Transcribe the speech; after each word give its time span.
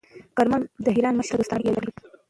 کارمل 0.35 0.61
د 0.83 0.87
ایران 0.97 1.13
مشر 1.19 1.33
ته 1.35 1.39
دوستانه 1.39 1.61
اړیکې 1.63 1.77
یادې 1.77 1.91
کړې. 1.95 2.09